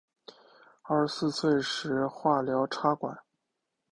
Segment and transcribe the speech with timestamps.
[0.81, 3.19] 二十四岁时化疗插管